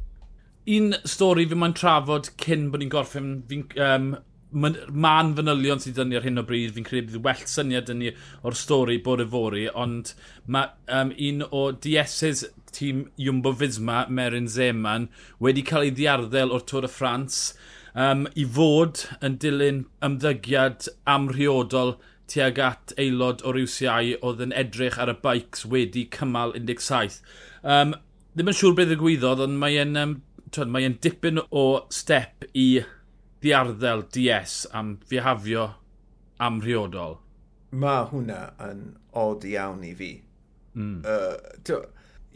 un 0.72 0.94
stori 1.08 1.48
fi 1.48 1.58
mae'n 1.58 1.76
trafod 1.76 2.30
cyn 2.42 2.70
bod 2.72 2.82
ni'n 2.82 2.92
gorffen, 2.92 3.32
fi'n 3.50 3.66
um, 3.82 4.12
man 4.52 5.34
fanylion 5.36 5.80
sydd 5.82 5.98
dynnu 5.98 6.18
ar 6.18 6.26
hyn 6.26 6.40
o 6.40 6.44
bryd, 6.46 6.74
fi'n 6.76 6.86
credu 6.86 7.12
bydd 7.12 7.26
well 7.26 7.44
syniad 7.48 7.88
dynnu 7.88 8.12
o'r 8.46 8.56
stori 8.58 8.98
bod 9.04 9.24
y 9.24 9.28
fori, 9.34 9.66
ond 9.84 10.12
mae 10.46 10.70
um, 11.00 11.12
un 11.28 11.44
o 11.48 11.64
DS's 11.72 12.44
tîm 12.72 13.06
Jumbo 13.20 13.52
Fisma, 13.56 14.06
Merin 14.08 14.48
Zeman, 14.48 15.08
wedi 15.40 15.64
cael 15.66 15.88
ei 15.88 15.94
ddiarddel 15.96 16.52
o'r 16.54 16.64
Tôr 16.68 16.88
y 16.88 16.92
Ffrans 16.92 17.42
um, 17.94 18.26
i 18.38 18.46
fod 18.58 19.04
yn 19.24 19.36
dilyn 19.42 19.84
ymddygiad 20.04 20.88
amrhiodol 21.08 21.96
tuag 22.32 22.60
at 22.64 22.94
aelod 23.00 23.44
o'r 23.48 23.60
UCI 23.60 24.16
oedd 24.24 24.40
yn 24.46 24.56
edrych 24.56 24.98
ar 25.02 25.12
y 25.12 25.18
bikes 25.24 25.66
wedi 25.68 26.06
cymal 26.14 26.54
17. 26.56 27.20
Um, 27.62 27.96
ddim 28.32 28.52
yn 28.52 28.56
siŵr 28.56 28.76
beth 28.78 28.94
y 28.94 28.98
gwyddodd, 29.00 29.44
ond 29.44 29.60
mae'n 29.60 29.98
um, 30.00 30.16
mae 30.72 30.88
dipyn 31.04 31.40
o 31.48 31.66
step 31.92 32.46
i 32.52 32.66
ddiarddel 33.42 34.04
DS 34.14 34.66
am 34.72 34.94
fihafio 35.10 35.66
amrhiodol? 36.42 37.18
Mae 37.72 38.06
hwnna 38.12 38.40
yn 38.62 38.82
od 39.18 39.44
iawn 39.48 39.82
i 39.86 39.92
fi. 39.98 40.12
Mm. 40.78 41.02
Uh, 41.02 41.58
to, 41.66 41.80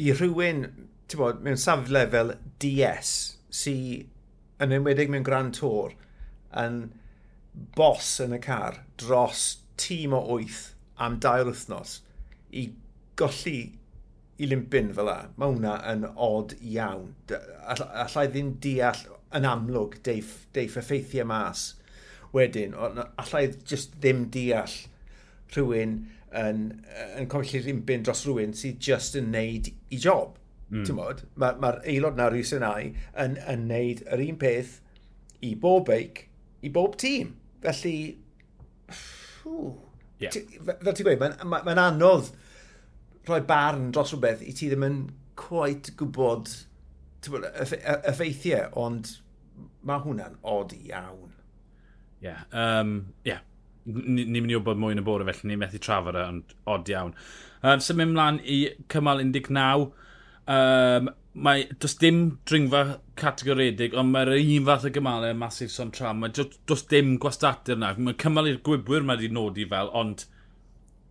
I 0.02 0.12
rhywun, 0.16 0.66
ti'n 1.06 1.20
bod, 1.22 1.42
mewn 1.44 1.60
safle 1.60 2.02
fel 2.12 2.34
DS, 2.62 3.12
sy 3.48 3.76
yn 4.62 4.74
enwedig 4.74 5.12
mewn 5.12 5.26
Grand 5.26 5.54
Tour, 5.56 5.94
yn 6.56 6.80
bos 7.76 8.16
yn 8.24 8.34
y 8.36 8.40
car 8.42 8.82
dros 9.00 9.46
tîm 9.80 10.14
o 10.16 10.22
wyth 10.26 10.72
am 11.00 11.20
dair 11.22 11.46
wythnos 11.48 12.00
i 12.52 12.66
golli 13.20 13.60
i 14.36 14.48
limpin 14.48 14.90
fel 14.96 15.08
la. 15.08 15.18
Mae 15.36 15.54
hwnna 15.54 15.76
yn 15.92 16.08
od 16.26 16.56
iawn. 16.60 17.12
Allai 17.30 18.26
ddim 18.32 18.56
deall 18.64 19.06
yn 19.34 19.46
amlwg 19.48 19.98
deiff, 20.06 20.46
deiff 20.54 20.76
effeithiau 20.80 21.26
mas 21.28 21.72
wedyn, 22.36 22.74
ond 22.74 23.00
allai 23.04 23.46
just 23.64 23.96
ddim 24.00 24.26
deall 24.34 24.74
rhywun 25.54 25.96
yn, 26.36 26.62
yn 27.16 27.28
colli'r 27.32 27.68
imbyn 27.72 28.04
dros 28.06 28.24
rhywun 28.26 28.54
sydd 28.56 28.80
just 28.82 29.16
yn 29.18 29.30
neud 29.34 29.70
i 29.70 30.00
job. 30.02 30.36
Mm. 30.70 30.98
Mae'r 31.38 31.60
ma, 31.62 31.72
aelod 31.86 32.16
na 32.18 32.26
nawr 32.26 32.38
i 32.40 32.44
Sinai 32.46 32.90
yn, 33.22 33.36
yn 33.46 33.66
neud 33.70 34.02
yr 34.10 34.22
un 34.26 34.40
peth 34.42 34.78
i 35.46 35.54
bob 35.62 35.86
beic, 35.90 36.24
i 36.66 36.72
bob 36.74 36.96
tîm. 37.00 37.34
Felly, 37.62 38.16
yeah. 40.20 40.32
fel 40.32 40.92
ti'n 40.92 41.06
gweud, 41.06 41.22
mae'n 41.22 41.38
ma, 41.50 41.62
ma 41.66 41.76
anodd 41.86 42.32
rhoi 43.26 43.42
barn 43.46 43.90
dros 43.94 44.14
rhywbeth 44.14 44.44
i 44.46 44.54
ti 44.54 44.70
ddim 44.70 44.86
yn 44.86 44.98
quite 45.38 45.94
gwybod 45.98 46.50
E- 47.34 47.98
effeithiau, 48.12 48.70
ond 48.86 49.16
mae 49.86 50.02
hwnna'n 50.04 50.38
od 50.46 50.74
iawn. 50.76 51.34
Ie, 52.22 52.30
yeah, 52.30 52.46
um, 52.52 52.96
yeah. 53.26 53.44
ni'n 53.86 54.32
mynd 54.34 54.50
i 54.50 54.56
wybod 54.56 54.80
mwy 54.82 54.96
yn 54.96 55.02
y 55.02 55.06
bore 55.06 55.26
felly, 55.28 55.52
ni'n 55.52 55.60
methu 55.60 55.78
trafod 55.82 56.16
e, 56.18 56.24
ond 56.26 56.56
od 56.72 56.88
iawn. 56.90 57.12
Um, 57.62 57.82
so 57.82 57.94
mynd 57.94 58.16
mlaen 58.16 58.40
i 58.42 58.56
cymal 58.92 59.22
19, 59.22 59.92
um, 60.50 61.10
mae, 61.46 61.66
does 61.82 61.94
dim 62.00 62.22
dringfa 62.48 62.82
categoredig, 63.20 63.94
ond 63.98 64.12
mae'r 64.14 64.32
un 64.36 64.66
fath 64.66 64.88
o 64.88 64.92
gymalau 64.96 65.36
masif 65.38 65.70
son 65.74 65.92
tram, 65.94 66.22
mae 66.22 66.34
does, 66.34 66.58
does 66.66 66.82
dim 66.90 67.14
gwastadur 67.22 67.76
yna. 67.76 67.92
Mae 68.00 68.18
cymal 68.22 68.50
i'r 68.50 68.58
gwybwyr 68.66 69.06
mae 69.06 69.20
wedi 69.20 69.30
nodi 69.36 69.68
fel, 69.70 69.92
ond 69.94 70.26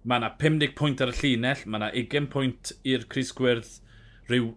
mae 0.04 0.22
yna 0.22 0.34
50 0.42 0.76
pwynt 0.78 1.06
ar 1.06 1.14
y 1.14 1.18
llinell, 1.22 1.64
mae 1.66 1.80
yna 1.80 1.92
20 1.96 2.30
pwynt 2.34 2.76
i'r 2.92 3.08
Cris 3.12 3.32
Gwyrdd, 3.38 3.72
rhyw 4.30 4.52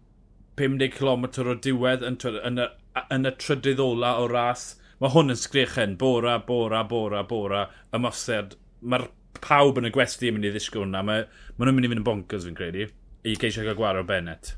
50 0.59 0.93
km 0.97 1.29
o 1.45 1.55
diwedd 1.67 2.05
yn, 2.07 2.19
yn, 2.45 2.63
y, 2.65 2.69
yn 3.15 3.29
y 3.29 3.35
trydydd 3.41 3.83
ola 3.83 4.17
o 4.23 4.27
ras. 4.31 4.73
Mae 4.99 5.13
hwn 5.15 5.31
yn 5.31 5.39
sgrichen, 5.39 5.95
bora, 5.99 6.39
bora, 6.43 6.83
bora, 6.89 7.23
bora, 7.27 7.69
ymosod. 7.95 8.57
Mae'r 8.83 9.07
pawb 9.45 9.79
yn 9.79 9.89
y 9.89 9.93
gwesti 9.95 10.31
yn 10.31 10.39
mynd 10.39 10.49
i 10.49 10.53
ddisgwyl 10.55 10.85
hwnna. 10.85 11.05
Mae, 11.07 11.27
mae 11.57 11.69
nhw'n 11.69 11.79
mynd 11.79 11.89
i 11.89 11.93
fynd 11.93 12.03
yn 12.03 12.09
bonkers 12.09 12.49
fi'n 12.49 12.59
credu, 12.59 12.89
i 13.23 13.37
geisio 13.39 13.67
cael 13.67 13.79
gwario 13.79 14.05
Bennett. 14.09 14.55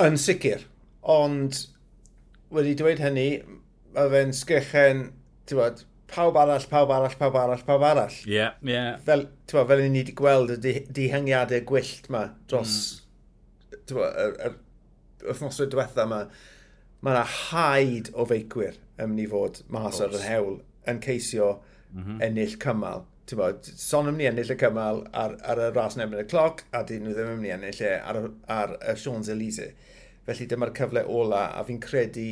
Yn 0.00 0.16
sicr, 0.20 0.64
ond 1.16 1.64
wedi 2.54 2.74
dweud 2.78 3.02
hynny, 3.04 3.28
mae 3.96 4.12
fe'n 4.14 4.34
sgrichen, 4.36 5.04
ti'n 5.50 5.60
bod, 5.60 5.84
pawb 6.10 6.38
arall, 6.40 6.66
pawb 6.70 6.94
arall, 6.94 7.18
pawb 7.20 7.38
arall, 7.42 7.66
pawb 7.66 7.86
arall. 7.86 8.16
Ie, 8.24 8.38
yeah, 8.38 8.56
ie. 8.64 8.74
Yeah. 8.74 8.96
Fel, 9.06 9.26
ti'n 9.50 9.68
fel 9.68 9.84
ni 9.84 10.02
wedi 10.02 10.16
gweld 10.18 10.56
y 10.56 10.74
dihyngiadau 10.96 11.64
gwyllt 11.68 12.10
ma 12.12 12.26
dros, 12.50 12.80
mm. 13.68 13.84
ti'n 13.90 14.58
wythnosau 15.26 15.68
diwetha 15.70 16.06
yma, 16.08 16.24
mae 17.00 17.14
yna 17.16 17.24
haid 17.34 18.10
o 18.14 18.26
feicwyr 18.28 18.78
yn 19.00 19.12
mynd 19.12 19.24
i 19.24 19.28
fod 19.30 19.62
mas 19.72 20.00
ar 20.04 20.12
yr 20.16 20.26
hewl 20.26 20.58
yn 20.90 21.00
ceisio 21.04 21.54
mm 21.56 22.02
-hmm. 22.02 22.20
ennill 22.26 22.58
cymal. 22.64 23.06
Bod, 23.30 23.62
son 23.78 24.10
yn 24.10 24.16
mynd 24.18 24.32
ennill 24.32 24.54
y 24.56 24.56
cymal 24.58 25.04
ar, 25.14 25.36
ar 25.46 25.60
y 25.62 25.68
ras 25.70 25.94
yn 25.96 26.16
y 26.18 26.24
cloc, 26.30 26.64
a 26.74 26.82
dyn 26.86 27.04
nhw 27.06 27.14
ddim 27.14 27.28
yn 27.30 27.36
mynd 27.38 27.48
i 27.48 27.52
ennill 27.54 27.82
e 27.86 27.92
ar, 27.98 28.18
ar 28.50 28.72
y 28.80 28.94
Champs-Élysées. 28.98 29.92
Felly 30.26 30.46
dyma'r 30.50 30.72
cyfle 30.74 31.04
ola, 31.06 31.44
a 31.54 31.62
fi'n 31.68 31.78
credu 31.84 32.26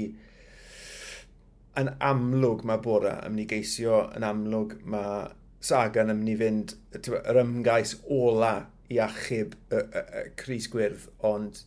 yn 1.79 1.93
amlwg 2.03 2.65
mae 2.67 2.83
Bora 2.83 3.15
yn 3.27 3.37
mynd 3.37 3.45
i 3.45 3.51
geisio, 3.53 4.01
yn 4.17 4.27
amlwg 4.27 4.75
mae 4.91 5.29
Sagan 5.69 6.11
yn 6.13 6.21
mynd 6.21 6.33
i 6.33 6.37
fynd 6.39 6.75
yr 7.19 7.41
ymgais 7.41 7.97
ola 8.15 8.53
i 8.91 9.01
achub 9.03 9.55
y, 9.55 9.79
y, 9.79 9.81
y, 9.83 10.03
y 10.21 10.25
Cris 10.39 10.69
Gwyrdd, 10.73 11.09
ond 11.27 11.63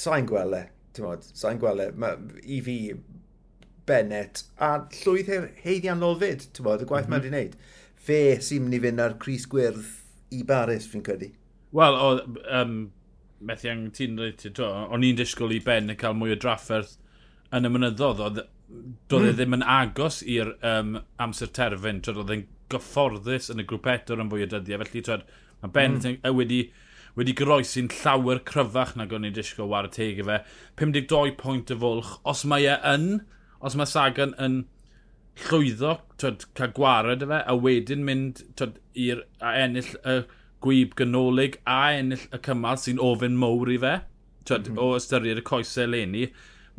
sa'n 0.00 0.28
gwele, 0.28 0.64
ti'n 0.96 1.06
modd, 1.06 1.26
sa'n 1.36 1.60
gwele, 1.60 1.90
ma, 2.00 2.14
i 2.42 2.60
fi 2.64 2.76
Bennett 3.88 4.44
a 4.62 4.76
llwydd 5.00 5.30
he, 5.32 5.40
fyd, 6.20 6.46
ti'n 6.54 6.66
modd, 6.66 6.84
y 6.84 6.88
gwaith 6.90 7.08
mm 7.08 7.16
mhm. 7.16 7.26
-hmm. 7.26 7.26
mae'n 7.26 7.26
wedi 7.26 7.34
wneud. 7.34 7.58
Fe 8.00 8.20
sy'n 8.44 8.64
mynd 8.64 8.78
i 8.78 8.82
fynd 8.86 9.04
ar 9.04 9.18
Cris 9.20 9.44
Gwyrdd 9.50 9.90
i 10.36 10.44
Baris, 10.46 10.88
fi'n 10.88 11.04
credu. 11.04 11.32
Wel, 11.76 11.98
o, 11.98 12.40
um, 12.60 12.78
methu 13.46 13.70
angen 13.70 13.92
ti'n 13.96 14.16
dweud, 14.18 14.62
o'n 14.62 15.04
i'n 15.06 15.18
disgwyl 15.18 15.54
i 15.56 15.60
Ben 15.64 15.92
yn 15.92 15.98
cael 16.00 16.16
mwy 16.18 16.34
o 16.34 16.38
drafferth 16.40 16.96
yn 17.56 17.66
y 17.66 17.72
mynyddodd, 17.72 18.22
oedd 18.24 18.40
doedd 19.10 19.26
e 19.26 19.30
hmm. 19.30 19.36
ddim 19.38 19.56
yn 19.58 19.66
agos 19.66 20.20
i'r 20.22 20.54
um, 20.66 20.96
amser 21.22 21.50
terfyn, 21.54 22.02
oedd 22.12 22.34
e'n 22.36 22.46
gyfforddus 22.70 23.50
yn 23.52 23.62
y 23.62 23.66
grwpetwr 23.68 24.22
yn 24.22 24.30
fwy 24.30 24.46
o 24.46 24.50
dyddiau, 24.50 24.82
felly 24.84 25.02
twyd, 25.06 25.26
mae 25.60 25.74
Ben 25.74 25.98
mm. 25.98 26.36
wedi 26.38 26.60
wedi 27.18 27.34
groesi'n 27.36 27.90
llawer 28.00 28.42
cryfach 28.46 28.96
nag 28.98 29.12
o'n 29.14 29.26
i'n 29.28 29.36
disgwyl 29.36 29.70
war 29.70 29.88
y 29.88 29.92
teg 29.94 30.20
i 30.22 30.26
fe. 30.26 30.40
52 30.80 31.34
pwynt 31.40 31.72
y 31.74 31.78
fwlch. 31.80 32.12
Os 32.28 32.44
mae 32.48 32.68
e 32.70 32.76
yn, 32.92 33.08
os 33.60 33.76
mae 33.78 33.90
Sagan 33.90 34.36
yn 34.38 34.62
llwyddo 35.46 35.96
twyd, 36.20 36.46
cael 36.58 36.72
gwared 36.76 37.24
y 37.24 37.30
fe, 37.30 37.40
a 37.46 37.56
wedyn 37.56 38.04
mynd 38.06 38.44
i'r 38.98 39.24
ennill 39.40 39.92
y 40.04 40.16
gwyb 40.64 40.96
gynolig 40.98 41.58
a 41.64 41.80
ennill 41.96 42.26
y 42.34 42.40
cymal 42.44 42.80
sy'n 42.80 43.00
ofyn 43.02 43.38
mowr 43.40 43.72
i 43.72 43.78
fe, 43.80 43.94
twyd, 44.48 44.68
mm 44.68 44.76
-hmm. 44.76 44.82
o 44.84 44.98
ystyried 44.98 45.40
y 45.40 45.46
coesau 45.46 45.88
leni, 45.88 46.26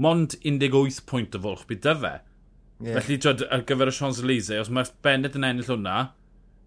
mond 0.02 0.38
18 0.42 1.02
pwynt 1.10 1.38
y 1.38 1.42
fwlch 1.42 1.66
bydd 1.70 1.86
dy 1.88 1.96
fe. 2.04 2.14
Yeah. 2.82 2.98
Felly, 2.98 3.18
twyd, 3.22 3.46
ar 3.54 3.66
gyfer 3.70 3.92
y 3.92 3.96
Champs-Élysées, 3.98 4.62
os 4.62 4.74
mae 4.74 4.90
Bennett 5.06 5.38
yn 5.38 5.48
ennill 5.48 5.70
hwnna, 5.70 5.98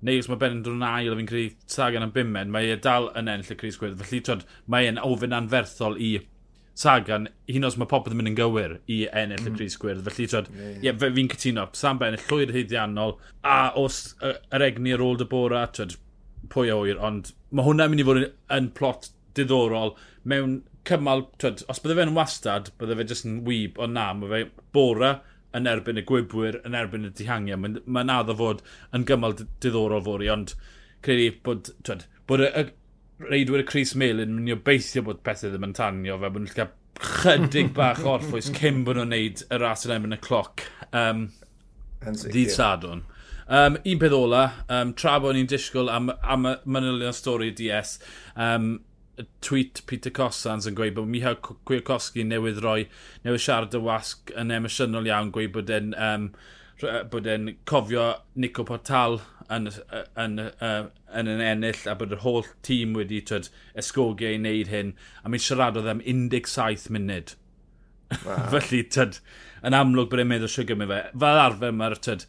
neu 0.05 0.21
os 0.21 0.29
mae 0.29 0.41
Ben 0.41 0.59
yn 0.59 0.63
dod 0.65 0.77
yn 0.77 0.85
ail, 0.87 1.15
a 1.15 1.19
fi'n 1.19 1.29
credu 1.31 1.71
Sagan 1.71 2.05
yn 2.07 2.13
bimed, 2.15 2.53
mae 2.53 2.71
e 2.75 2.79
dal 2.81 3.11
yn 3.17 3.31
ennill 3.31 3.55
y 3.55 3.59
Cris 3.61 3.79
Gwyrdd. 3.81 4.01
Felly, 4.03 4.21
twyd, 4.27 4.47
mae 4.71 4.89
e'n 4.91 5.01
ofyn 5.01 5.37
anferthol 5.37 5.97
i 5.97 6.13
Sagan, 6.75 7.29
hyn 7.49 7.69
os 7.69 7.79
mae 7.79 7.89
popeth 7.91 8.13
yn 8.13 8.19
mynd 8.21 8.33
yn 8.33 8.39
gywir 8.39 8.77
i 8.91 9.05
ennill 9.07 9.45
mm. 9.45 9.53
y 9.53 9.59
Cris 9.59 9.79
Gwyrdd. 9.81 10.05
Felly, 10.09 10.29
twyd, 10.31 10.51
yeah, 10.53 10.71
yeah. 10.75 10.83
yeah, 10.91 11.17
fi'n 11.19 11.31
cytuno, 11.33 11.69
Sam 11.79 12.01
Ben, 12.03 12.19
llwyr 12.27 12.53
heiddiannol, 12.57 13.17
a 13.47 13.59
os 13.81 14.03
yr 14.25 14.67
egni 14.67 14.97
ar 14.97 15.05
ôl 15.05 15.21
dy 15.21 15.29
bora, 15.31 15.65
twyd, 15.73 15.97
pwy 16.53 16.73
o 16.75 16.83
oer, 16.83 17.01
ond 17.01 17.33
mae 17.55 17.65
hwnna'n 17.67 17.93
mynd 17.93 18.05
i 18.05 18.09
fod 18.09 18.25
yn 18.59 18.71
plot 18.77 19.13
diddorol 19.39 19.95
mewn 20.29 20.59
cymal, 20.89 21.29
twyd, 21.41 21.65
os 21.71 21.81
bydde 21.81 21.97
fe'n 22.01 22.17
wastad, 22.17 22.73
bydde 22.81 22.99
fe 22.99 23.07
jyst 23.13 23.29
yn 23.29 23.39
wyb, 23.47 23.79
ond 23.81 23.97
na, 23.97 24.11
mae 24.19 24.33
fe 24.35 24.67
bora, 24.77 25.15
yn 25.55 25.69
erbyn 25.71 26.01
y 26.01 26.05
gwybwyr, 26.09 26.61
yn 26.67 26.77
erbyn 26.79 27.09
y 27.09 27.13
dihangiau. 27.17 27.61
Mae'n 27.61 27.81
ma 27.87 28.05
addo 28.19 28.37
fod 28.39 28.63
yn 28.97 29.07
gymal 29.09 29.37
diddorol 29.39 30.03
fori, 30.07 30.31
ond 30.33 30.55
credu 31.05 31.31
bod, 31.47 31.71
twed, 31.87 32.07
bod 32.29 32.45
y, 32.45 32.51
y 32.51 33.29
reidwyr 33.31 33.63
y 33.63 33.69
Cris 33.69 33.95
Melin 33.99 34.33
yn 34.33 34.39
mynd 34.39 34.53
i 34.53 34.57
obeithio 34.57 35.05
bod 35.07 35.23
pethau 35.27 35.53
ddim 35.53 35.69
yn 35.69 35.77
tanio 35.77 36.19
fe, 36.21 36.31
bod 36.35 36.45
nhw'n 36.45 36.57
cael 36.59 36.73
chydig 37.23 37.73
bach 37.79 38.05
orffwys 38.09 38.51
cyn 38.59 38.85
bod 38.87 38.99
nhw'n 38.99 39.13
neud 39.15 39.45
y 39.49 39.61
ras 39.63 39.87
yn 39.87 39.97
erbyn 39.97 40.17
y 40.17 40.21
cloc. 40.25 40.65
Um, 40.93 41.29
Dydd 42.05 42.53
Sadwn. 42.53 43.05
Um, 43.45 43.77
un 43.85 44.01
peth 44.01 44.17
ola, 44.17 44.45
um, 44.73 44.95
tra 44.97 45.19
bod 45.21 45.37
ni'n 45.37 45.49
disgwyl 45.49 45.91
am, 45.93 46.11
am 46.23 46.49
y 46.49 46.55
manylion 46.65 47.17
stori 47.17 47.51
DS, 47.57 47.99
um, 48.41 48.79
tweet 49.45 49.83
Peter 49.87 50.13
Cossans 50.15 50.67
yn 50.69 50.77
gweud 50.79 50.97
bod 50.97 51.11
Michał 51.11 51.39
Kwiatkowski 51.39 52.25
newydd 52.27 52.63
roi, 52.65 52.89
newydd 53.27 53.45
siarad 53.45 53.77
y 53.77 53.81
wasg 53.85 54.33
yn 54.41 54.53
emosiynol 54.55 55.09
iawn, 55.11 55.33
gweud 55.35 55.55
bod 55.55 55.73
e'n 55.75 55.95
um, 55.95 56.29
bod 57.11 57.29
e'n 57.31 57.53
cofio 57.71 58.09
Nico 58.35 58.65
Portal 58.67 59.21
yn, 59.53 59.69
yn, 60.19 60.39
yn, 60.41 60.91
yn, 61.15 61.31
yn 61.31 61.43
ennill 61.45 61.87
a 61.91 61.95
bod 61.99 62.13
yr 62.17 62.23
holl 62.25 62.49
tîm 62.67 62.97
wedi 62.99 63.21
twyd 63.29 63.51
esgogio 63.79 64.33
i 64.33 64.41
wneud 64.41 64.73
hyn 64.73 64.93
a 65.23 65.31
mi'n 65.31 65.45
siaradodd 65.45 65.91
am 65.91 66.03
17 66.05 66.91
munud. 66.95 67.35
Wow. 68.25 68.47
Felly, 68.55 68.83
tyd, 68.97 69.21
yn 69.65 69.77
amlwg 69.77 70.11
bod 70.13 70.25
e'n 70.25 70.31
meddwl 70.33 70.51
siw 70.51 70.67
gymryd 70.69 70.91
fe. 70.91 71.03
Fel 71.25 71.43
arfer 71.45 71.75
mae'r 71.77 71.99
tyd, 72.09 72.27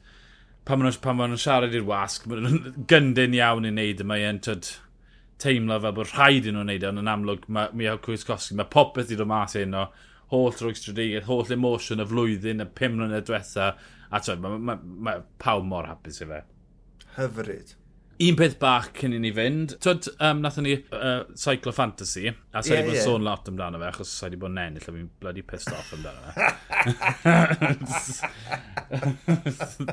pan 0.67 0.81
maen 0.81 0.95
nhw'n 1.33 1.41
siarad 1.41 1.75
i'r 1.77 1.87
wasg, 1.87 2.27
mae'n 2.29 2.73
gyndyn 2.91 3.37
iawn 3.37 3.69
i 3.69 3.73
wneud 3.73 4.03
y 4.05 4.09
mae 4.09 4.27
e'n 4.29 4.41
tyd, 4.45 4.71
teimlo 5.41 5.79
fel 5.83 5.95
bod 5.97 6.11
rhaid 6.13 6.47
i 6.47 6.53
nhw'n 6.55 6.69
neud 6.71 6.83
e, 6.83 6.89
ond 6.89 7.01
yn 7.01 7.11
amlwg 7.11 7.47
mae 7.51 7.71
Michał 7.75 8.01
Kwiatkowski, 8.05 8.57
mae 8.59 8.69
popeth 8.71 9.11
i 9.11 9.17
ddod 9.19 9.31
mas 9.31 9.55
un 9.59 9.77
o 9.77 9.85
holl 10.33 10.53
drwy 10.57 10.75
stradegaeth, 10.77 11.27
holl 11.29 11.55
emosiwn 11.55 12.03
y 12.03 12.09
flwyddyn, 12.09 12.63
y 12.63 12.67
pum 12.77 12.93
mlynedd 12.97 13.27
diwetha, 13.27 13.71
a 14.09 14.21
tyd, 14.23 14.43
mae 14.43 14.59
ma, 14.59 14.75
ma, 14.81 15.17
pawb 15.41 15.65
mor 15.69 15.89
hapus 15.89 16.21
i 16.23 16.29
fe. 16.29 16.39
Hyfryd. 17.17 17.75
Un 18.25 18.37
peth 18.39 18.55
bach 18.61 18.93
cyn 18.95 19.11
i 19.17 19.19
ni 19.19 19.31
fynd, 19.35 19.73
twyd, 19.83 20.07
um, 20.23 20.39
nathon 20.43 20.63
ni 20.63 20.77
uh, 20.95 21.27
Cyclo 21.35 21.73
Fantasy, 21.75 22.29
a 22.31 22.63
sa'i 22.63 22.77
yeah, 22.77 22.85
bod 22.87 22.95
yeah. 22.95 23.03
sôn 23.03 23.25
lot 23.27 23.49
amdano 23.51 23.81
fe, 23.81 23.89
achos 23.91 24.13
sa'i 24.21 24.31
di 24.31 24.39
bod 24.39 24.53
yn 24.53 24.61
ennill, 24.63 24.87
a 24.87 24.95
fi'n 24.95 25.09
bloody 25.19 25.43
pissed 25.43 25.73
off 25.75 25.91
amdano 25.97 26.21
fe. 26.31 26.43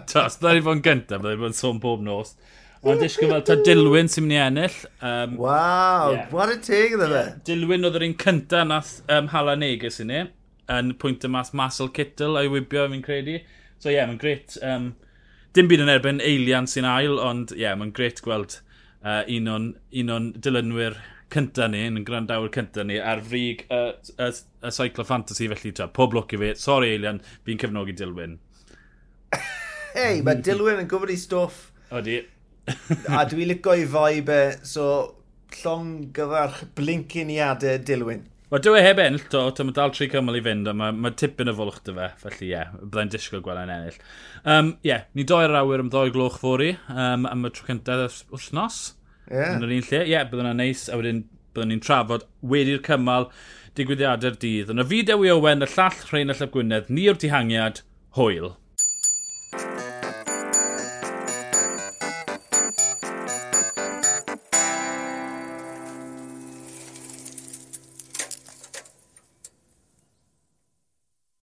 Tas, 0.07 0.39
bydda'i 0.39 0.63
bod 0.63 0.79
yn 0.79 0.85
gyntaf, 0.87 1.19
bydda'i 1.19 1.41
bod 1.43 1.51
yn 1.51 1.59
sôn 1.59 1.83
bob 1.83 2.01
nos. 2.07 2.37
Ond 2.83 2.99
disgwyl 2.99 3.31
fel 3.31 3.43
ta 3.47 3.55
Dilwyn 3.62 4.09
sy'n 4.11 4.25
mynd 4.27 4.35
i 4.35 4.39
ennill. 4.43 4.79
Um, 5.07 5.37
Waw, 5.39 6.15
yeah. 6.17 6.25
what 6.35 6.51
a 6.51 6.57
teg 6.59 6.97
iddo 6.97 7.07
fe. 7.12 7.21
Dilwyn 7.47 7.87
oedd 7.87 7.99
yr 8.01 8.05
un 8.09 8.17
cynta 8.19 8.65
nath 8.67 8.97
um, 9.07 9.29
hala 9.31 9.55
neges 9.55 10.01
i 10.03 10.07
ni, 10.09 10.25
yn 10.75 10.91
pwynt 10.99 11.23
y 11.23 11.31
mas 11.31 11.53
Masel 11.55 11.93
Cytl 11.95 12.41
a'i 12.41 12.51
wybio 12.51 12.89
fi'n 12.91 13.05
credu. 13.07 13.37
So 13.79 13.87
ie, 13.87 13.95
yeah, 13.95 14.09
mae'n 14.11 14.19
gret. 14.19 14.57
Um, 14.67 14.91
dim 15.55 15.71
byd 15.71 15.85
yn 15.85 15.93
erbyn 15.95 16.19
eilian 16.27 16.67
sy'n 16.71 16.89
ail, 16.91 17.21
ond 17.23 17.55
ie, 17.55 17.62
yeah, 17.62 17.79
mae'n 17.79 17.95
gret 17.95 18.19
gweld 18.27 18.59
uh, 19.05 19.23
un 19.31 19.55
o'n, 19.55 19.71
un 20.03 20.12
o'n 20.17 20.29
dilynwyr 20.43 20.99
cynta 21.33 21.71
ni, 21.71 21.85
yn 21.87 22.03
grandawr 22.09 22.51
cynta 22.53 22.83
ni, 22.89 22.99
ar 22.99 23.23
frig 23.23 23.62
y 23.69 23.79
uh, 23.79 23.95
uh, 24.19 24.35
uh, 24.35 24.75
Cyclo 24.75 25.07
Fantasy 25.07 25.47
felly 25.55 25.71
ta. 25.79 25.87
Pob 25.87 26.19
lwc 26.19 26.35
i 26.35 26.43
fi, 26.43 26.53
sori 26.59 26.97
Eilian, 26.97 27.23
fi'n 27.47 27.62
cefnogi 27.62 27.95
Dilwyn. 28.03 28.41
Hei, 29.95 30.19
mae 30.27 30.43
Dilwyn 30.43 30.83
yn 30.83 30.91
gwybod 30.91 31.15
i 31.15 31.21
stwff. 31.23 31.69
Odi 31.95 32.19
a 33.19 33.25
dwi'n 33.28 33.50
licio 33.50 33.75
i 33.78 33.88
vibe 33.90 34.37
e, 34.37 34.52
so 34.66 34.87
llong 35.62 36.12
gyfarch 36.14 36.62
blinciniadau 36.78 37.81
Dilwyn. 37.87 38.28
Wel, 38.52 38.61
dwi 38.61 38.78
e 38.78 38.85
heb 38.85 38.99
ennill 39.00 39.28
to, 39.33 39.47
to 39.57 39.64
mae 39.64 39.76
dal 39.76 39.92
tri 39.97 40.11
cymal 40.12 40.37
i 40.37 40.42
fynd, 40.45 40.69
a 40.69 40.75
mae, 40.76 40.92
mae 40.92 41.14
tipyn 41.16 41.49
y 41.49 41.54
fwlwch 41.57 41.78
dy 41.87 41.95
fe, 41.97 42.09
felly 42.21 42.49
ie, 42.50 42.50
yeah, 42.50 42.75
byddai'n 42.83 43.12
disgwyl 43.14 43.40
gweld 43.45 43.62
yn 43.62 43.73
ennill. 43.73 43.97
Ie, 43.97 44.57
um, 44.57 44.73
yeah, 44.85 45.07
ni 45.16 45.25
doi'r 45.28 45.57
awyr 45.62 45.85
am 45.85 45.88
ddoi 45.92 46.12
gloch 46.12 46.37
fori, 46.42 46.75
um, 46.92 47.25
am 47.31 47.49
y 47.49 47.52
tro 47.57 47.64
cyntaf 47.71 48.19
wrthnos. 48.28 48.83
Ie. 49.31 49.38
Yeah. 49.38 49.54
Yn 49.57 49.64
yr 49.64 49.73
un 49.78 49.87
lle, 49.88 50.02
ie, 50.02 50.12
yeah, 50.12 50.28
byddai'n 50.28 50.61
neis, 50.61 50.85
a 50.92 51.00
wedyn 51.00 51.25
byddwn 51.52 51.73
ni'n 51.73 51.85
trafod 51.85 52.26
wedi'r 52.52 52.85
cymal 52.85 53.31
digwyddiadau'r 53.78 54.37
dydd. 54.45 54.73
Ond 54.73 54.85
y 54.85 54.88
fideo 54.90 55.25
i 55.25 55.33
Owen, 55.33 55.64
y 55.64 55.69
llall 55.73 55.97
rhain 55.97 56.11
Rheinald 56.12 56.42
Llap 56.42 56.52
Gwynedd, 56.52 56.92
ni 56.92 57.09
o'r 57.09 57.21
dihangiad, 57.21 57.81
hwyl. 58.19 58.52